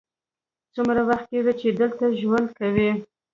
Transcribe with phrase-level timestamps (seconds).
[0.73, 2.89] څومره وخت کیږی چې دلته ژوند کوې؟